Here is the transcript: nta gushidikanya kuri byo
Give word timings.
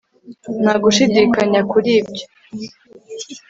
nta 0.61 0.73
gushidikanya 0.83 1.59
kuri 1.71 1.91
byo 2.11 2.25